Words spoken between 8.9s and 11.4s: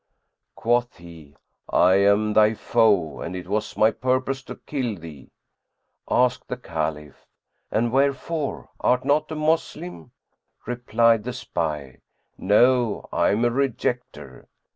not a Moslem?" Replied the